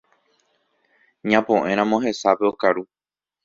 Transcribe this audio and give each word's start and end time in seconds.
Ñapo'ẽramo 1.29 1.97
hesápe 2.05 2.45
okaru 2.51 2.83